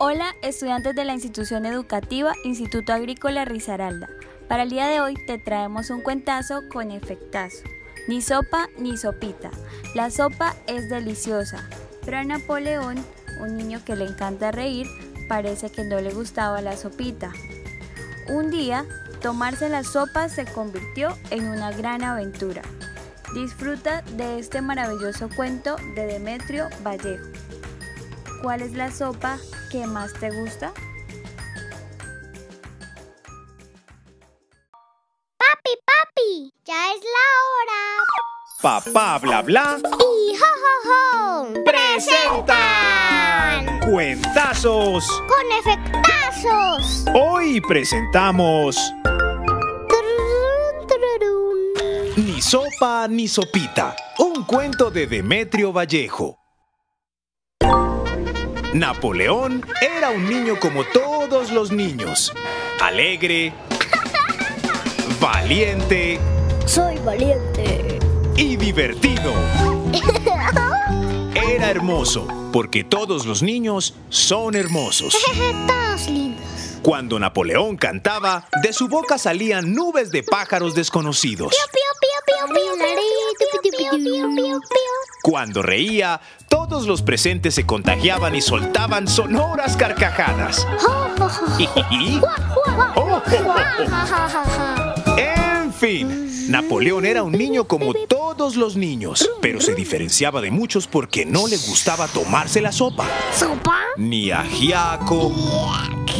Hola, 0.00 0.36
estudiantes 0.42 0.94
de 0.94 1.04
la 1.04 1.14
institución 1.14 1.66
educativa 1.66 2.32
Instituto 2.44 2.92
Agrícola 2.92 3.44
Risaralda. 3.44 4.08
Para 4.46 4.62
el 4.62 4.70
día 4.70 4.86
de 4.86 5.00
hoy 5.00 5.16
te 5.26 5.38
traemos 5.38 5.90
un 5.90 6.02
cuentazo 6.02 6.62
con 6.72 6.92
efectazo. 6.92 7.64
Ni 8.06 8.22
sopa 8.22 8.68
ni 8.78 8.96
sopita. 8.96 9.50
La 9.96 10.12
sopa 10.12 10.54
es 10.68 10.88
deliciosa, 10.88 11.68
pero 12.04 12.18
a 12.18 12.22
Napoleón, 12.22 13.04
un 13.40 13.56
niño 13.56 13.80
que 13.84 13.96
le 13.96 14.04
encanta 14.04 14.52
reír, 14.52 14.86
parece 15.28 15.68
que 15.68 15.82
no 15.82 16.00
le 16.00 16.14
gustaba 16.14 16.60
la 16.60 16.76
sopita. 16.76 17.32
Un 18.28 18.52
día, 18.52 18.84
tomarse 19.20 19.68
la 19.68 19.82
sopa 19.82 20.28
se 20.28 20.44
convirtió 20.44 21.08
en 21.30 21.48
una 21.48 21.72
gran 21.72 22.04
aventura. 22.04 22.62
Disfruta 23.34 24.02
de 24.16 24.38
este 24.38 24.62
maravilloso 24.62 25.28
cuento 25.34 25.74
de 25.96 26.06
Demetrio 26.06 26.68
Vallejo. 26.84 27.26
¿Cuál 28.42 28.62
es 28.62 28.74
la 28.74 28.92
sopa 28.92 29.38
que 29.68 29.86
más 29.86 30.12
te 30.14 30.30
gusta? 30.30 30.72
Papi, 35.36 35.76
papi, 35.86 36.52
ya 36.64 36.92
es 36.92 37.00
la 37.02 37.28
hora. 37.50 37.82
Papá 38.60 39.18
bla 39.18 39.42
bla 39.42 39.78
Y 39.84 40.36
jo, 40.36 40.46
jo, 40.62 40.74
jo. 40.88 41.64
presentan 41.64 42.48
cuentazos. 43.80 45.04
Con 45.28 45.52
efectazos. 45.60 47.04
Hoy 47.14 47.60
presentamos. 47.60 48.76
Ni 52.16 52.40
sopa 52.42 53.06
ni 53.08 53.28
sopita, 53.28 53.94
un 54.18 54.44
cuento 54.44 54.90
de 54.90 55.06
Demetrio 55.06 55.72
Vallejo. 55.72 56.37
Napoleón 58.74 59.64
era 59.80 60.10
un 60.10 60.28
niño 60.28 60.60
como 60.60 60.84
todos 60.84 61.50
los 61.50 61.72
niños. 61.72 62.32
Alegre, 62.82 63.54
valiente. 65.18 66.18
Soy 66.66 66.98
valiente. 66.98 67.98
Y 68.36 68.56
divertido. 68.56 69.32
Era 71.34 71.70
hermoso, 71.70 72.28
porque 72.52 72.84
todos 72.84 73.24
los 73.24 73.42
niños 73.42 73.94
son 74.10 74.54
hermosos. 74.54 75.16
todos 75.66 76.06
lindos. 76.08 76.44
Cuando 76.82 77.18
Napoleón 77.18 77.76
cantaba, 77.76 78.48
de 78.62 78.72
su 78.72 78.88
boca 78.88 79.18
salían 79.18 79.74
nubes 79.74 80.10
de 80.12 80.22
pájaros 80.22 80.74
desconocidos. 80.74 81.54
Cuando 85.22 85.62
reía, 85.62 86.20
todos 86.68 86.86
los 86.86 87.02
presentes 87.02 87.54
se 87.54 87.64
contagiaban 87.64 88.34
y 88.34 88.42
soltaban 88.42 89.08
sonoras 89.08 89.76
carcajadas. 89.76 90.66
Oh, 92.94 93.20
ja, 93.26 94.28
ja. 94.28 94.94
En 95.16 95.72
fin, 95.72 96.30
Napoleón 96.48 97.04
era 97.04 97.22
un 97.22 97.32
niño 97.32 97.66
como 97.66 97.92
todos 98.08 98.54
los 98.56 98.76
niños, 98.76 99.28
pero 99.42 99.60
se 99.60 99.74
diferenciaba 99.74 100.40
de 100.40 100.50
muchos 100.50 100.86
porque 100.86 101.26
no 101.26 101.48
le 101.48 101.56
gustaba 101.56 102.06
tomarse 102.06 102.60
la 102.60 102.70
sopa. 102.70 103.06
¿Sopa? 103.34 103.78
Ni 103.96 104.30
ajiaco, 104.30 105.32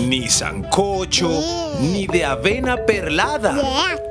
ni 0.00 0.28
sancocho, 0.28 1.30
ni 1.80 2.06
de 2.06 2.24
avena 2.24 2.76
perlada. 2.84 3.56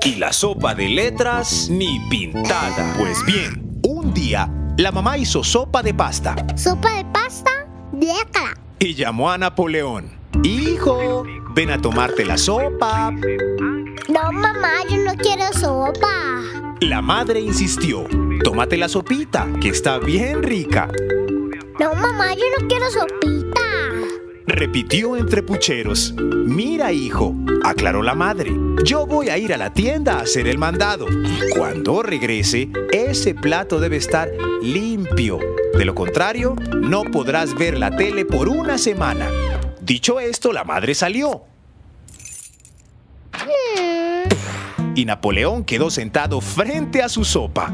Y 0.03 0.15
la 0.15 0.31
sopa 0.31 0.73
de 0.73 0.87
letras, 0.87 1.67
ni 1.69 1.99
pintada. 2.09 2.95
Pues 2.97 3.25
bien, 3.25 3.79
un 3.83 4.13
día, 4.13 4.49
la 4.77 4.91
mamá 4.91 5.17
hizo 5.17 5.43
sopa 5.43 5.81
de 5.83 5.93
pasta 5.93 6.35
¿Sopa 6.55 6.91
de 6.97 7.05
pasta? 7.05 7.51
Déjala. 7.91 8.53
y 8.79 8.93
llamó 8.93 9.31
a 9.31 9.37
Napoleón. 9.37 10.11
Hijo, 10.43 11.23
ven 11.55 11.71
a 11.71 11.81
tomarte 11.81 12.23
la 12.25 12.37
sopa. 12.37 13.11
No, 13.11 14.31
mamá, 14.31 14.69
yo 14.89 14.97
no 14.97 15.15
quiero 15.15 15.51
sopa. 15.53 16.41
La 16.81 17.01
madre 17.01 17.39
insistió. 17.39 18.05
Tómate 18.43 18.77
la 18.77 18.87
sopita, 18.87 19.47
que 19.59 19.69
está 19.69 19.97
bien 19.97 20.43
rica. 20.43 20.89
No, 21.79 21.93
mamá, 21.95 22.33
yo 22.35 22.43
no 22.59 22.67
quiero 22.67 22.85
sopita. 22.91 23.46
Repitió 24.47 25.17
entre 25.17 25.43
pucheros. 25.43 26.13
Mira, 26.17 26.93
hijo, 26.93 27.35
aclaró 27.65 28.01
la 28.01 28.15
madre. 28.15 28.49
Yo 28.85 29.05
voy 29.05 29.27
a 29.27 29.37
ir 29.37 29.53
a 29.53 29.57
la 29.57 29.73
tienda 29.73 30.13
a 30.13 30.21
hacer 30.21 30.47
el 30.47 30.57
mandado. 30.57 31.05
Cuando 31.53 32.01
regrese, 32.01 32.69
ese 32.93 33.35
plato 33.35 33.81
debe 33.81 33.97
estar 33.97 34.29
limpio. 34.61 35.37
De 35.77 35.83
lo 35.83 35.93
contrario, 35.93 36.55
no 36.73 37.03
podrás 37.03 37.55
ver 37.55 37.77
la 37.77 37.93
tele 37.97 38.23
por 38.23 38.47
una 38.47 38.77
semana. 38.77 39.29
Dicho 39.81 40.17
esto, 40.21 40.53
la 40.53 40.63
madre 40.63 40.95
salió. 40.95 41.43
Y 44.95 45.03
Napoleón 45.03 45.65
quedó 45.65 45.89
sentado 45.89 46.39
frente 46.39 47.03
a 47.03 47.09
su 47.09 47.25
sopa. 47.25 47.73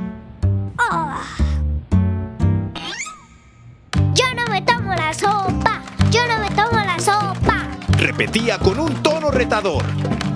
Repetía 8.16 8.59
con 8.59 8.79
un 8.79 9.01
tono 9.01 9.31
retador. 9.31 9.84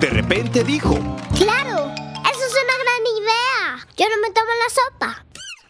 De 0.00 0.10
repente 0.10 0.64
dijo, 0.64 0.94
Claro, 1.36 1.92
eso 1.94 2.44
es 2.44 2.52
una 2.52 2.76
gran 2.82 3.06
idea. 3.22 3.86
Yo 3.96 4.06
no 4.08 4.20
me 4.20 4.34
tomo 4.34 4.48
la 4.48 4.74
sopa. 4.74 5.24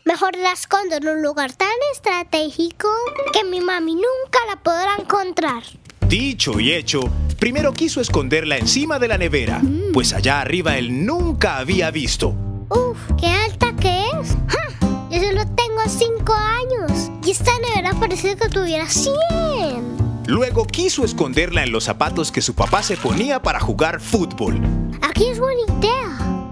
Mejor 0.07 0.35
la 0.39 0.53
escondo 0.53 0.97
en 0.97 1.07
un 1.07 1.23
lugar 1.23 1.53
tan 1.53 1.69
estratégico 1.93 2.89
que 3.35 3.45
mi 3.45 3.61
mami 3.61 3.95
nunca 3.95 4.39
la 4.49 4.57
podrá 4.57 4.97
encontrar. 4.99 5.63
Dicho 6.09 6.59
y 6.59 6.73
hecho, 6.73 7.01
primero 7.39 7.75
quiso 7.75 8.01
esconderla 8.01 8.57
encima 8.57 8.99
de 8.99 9.09
la 9.09 9.19
nevera, 9.19 9.61
pues 9.93 10.15
allá 10.15 10.41
arriba 10.41 10.79
él 10.79 11.05
nunca 11.05 11.59
había 11.59 11.91
visto. 11.91 12.29
Uf, 12.71 12.97
qué 13.21 13.27
alta 13.27 13.77
que 13.77 14.07
es. 14.19 14.35
¡Ja! 14.49 14.89
Yo 15.11 15.23
solo 15.23 15.43
tengo 15.55 15.83
cinco 15.87 16.33
años. 16.33 17.11
Y 17.23 17.33
esta 17.33 17.53
nevera 17.59 17.93
parece 18.01 18.35
que 18.35 18.49
tuviera 18.49 18.89
100. 18.89 19.98
Luego 20.29 20.67
quiso 20.67 21.07
esconderla 21.07 21.65
en 21.65 21.73
los 21.73 21.85
zapatos 21.85 22.31
que 22.31 22.43
su 22.43 22.55
papá 22.55 22.83
se 22.83 22.99
ponía 22.99 23.41
para 23.41 23.59
jugar 23.61 23.99
fútbol, 23.99 24.61
Aquí 25.01 25.27
es 25.27 25.41
buena 25.41 25.63
idea. 25.79 26.51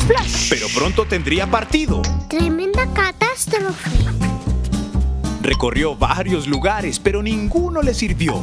Splash. 0.00 0.48
pero 0.48 0.66
pronto 0.74 1.04
tendría 1.04 1.46
partido. 1.46 2.00
Tremenda 2.30 2.90
catástrofe. 2.94 3.90
Recorrió 5.42 5.94
varios 5.94 6.46
lugares, 6.46 6.98
pero 6.98 7.22
ninguno 7.22 7.82
le 7.82 7.92
sirvió. 7.92 8.36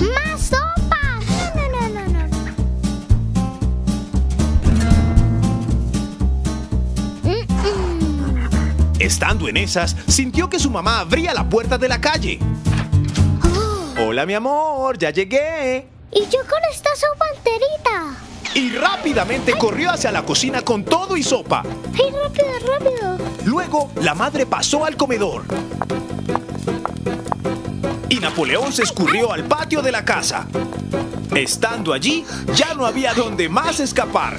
¡Más 0.00 0.40
sopa! 0.40 1.20
No, 1.54 1.68
no, 1.68 1.88
no, 1.90 2.08
no, 2.08 2.28
no. 2.28 2.38
Mm, 7.24 7.44
mm. 8.96 9.00
Estando 9.00 9.50
en 9.50 9.58
esas, 9.58 9.94
sintió 10.08 10.48
que 10.48 10.58
su 10.58 10.70
mamá 10.70 11.00
abría 11.00 11.34
la 11.34 11.46
puerta 11.46 11.76
de 11.76 11.90
la 11.90 12.00
calle. 12.00 12.38
Hola 14.12 14.26
mi 14.26 14.34
amor, 14.34 14.98
ya 14.98 15.08
llegué. 15.08 15.86
y 16.12 16.20
yo 16.28 16.40
con 16.40 16.60
esta 16.70 16.90
sopa 16.94 17.24
enterita. 17.34 18.14
Y 18.54 18.76
rápidamente 18.76 19.56
corrió 19.56 19.90
hacia 19.90 20.12
la 20.12 20.22
cocina 20.22 20.60
con 20.60 20.84
todo 20.84 21.16
y 21.16 21.22
sopa. 21.22 21.62
¡Ay, 21.94 22.10
rápido, 22.10 22.46
rápido! 22.66 23.18
Luego, 23.46 23.90
la 24.02 24.14
madre 24.14 24.44
pasó 24.44 24.84
al 24.84 24.98
comedor. 24.98 25.44
Y 28.10 28.16
Napoleón 28.16 28.70
se 28.70 28.82
escurrió 28.82 29.32
al 29.32 29.44
patio 29.44 29.80
de 29.80 29.92
la 29.92 30.04
casa. 30.04 30.46
Estando 31.34 31.94
allí, 31.94 32.22
ya 32.54 32.74
no 32.74 32.84
había 32.84 33.14
donde 33.14 33.48
más 33.48 33.80
escapar. 33.80 34.36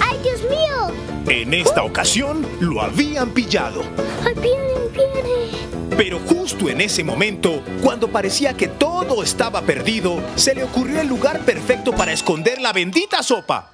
¡Ay, 0.00 0.18
Dios 0.22 0.40
mío! 0.44 0.94
En 1.28 1.52
esta 1.52 1.82
ocasión, 1.82 2.46
lo 2.58 2.80
habían 2.80 3.32
pillado. 3.32 3.82
¡Ay, 4.24 4.32
viene, 4.40 4.72
viene! 4.94 5.63
Pero 5.96 6.18
justo 6.18 6.68
en 6.68 6.80
ese 6.80 7.04
momento, 7.04 7.62
cuando 7.82 8.08
parecía 8.08 8.54
que 8.54 8.66
todo 8.68 9.22
estaba 9.22 9.62
perdido, 9.62 10.20
se 10.34 10.54
le 10.54 10.64
ocurrió 10.64 11.00
el 11.00 11.06
lugar 11.08 11.40
perfecto 11.40 11.92
para 11.92 12.12
esconder 12.12 12.60
la 12.60 12.72
bendita 12.72 13.22
sopa. 13.22 13.70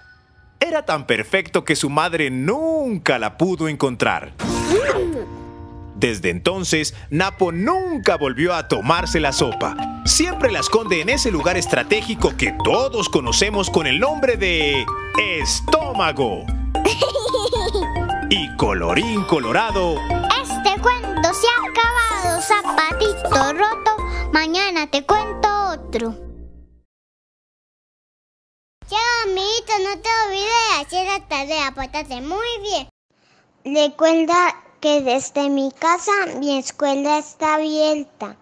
Era 0.60 0.84
tan 0.84 1.06
perfecto 1.06 1.64
que 1.64 1.76
su 1.76 1.88
madre 1.88 2.30
nunca 2.30 3.18
la 3.18 3.38
pudo 3.38 3.68
encontrar. 3.68 4.34
Desde 5.96 6.30
entonces, 6.30 6.94
Napo 7.08 7.52
nunca 7.52 8.16
volvió 8.16 8.54
a 8.54 8.68
tomarse 8.68 9.20
la 9.20 9.32
sopa. 9.32 9.76
Siempre 10.04 10.50
la 10.50 10.60
esconde 10.60 11.00
en 11.00 11.08
ese 11.08 11.30
lugar 11.30 11.56
estratégico 11.56 12.36
que 12.36 12.54
todos 12.64 13.08
conocemos 13.08 13.70
con 13.70 13.86
el 13.86 13.98
nombre 13.98 14.36
de 14.36 14.84
estómago. 15.40 16.44
Y 18.32 18.48
colorín 18.56 19.24
colorado, 19.24 19.96
Este 20.40 20.80
cuento 20.80 21.34
se 21.34 21.46
ha 21.48 21.70
no 29.90 30.00
te 30.00 30.08
olvides 30.26 30.46
de 30.68 30.98
hacer 30.98 31.06
la 31.06 31.26
tarea, 31.26 31.72
pórtate 31.74 32.20
muy 32.20 32.46
bien. 32.62 32.88
Recuerda 33.64 34.54
que 34.80 35.00
desde 35.00 35.50
mi 35.50 35.72
casa 35.72 36.12
mi 36.38 36.58
escuela 36.58 37.18
está 37.18 37.54
abierta. 37.54 38.36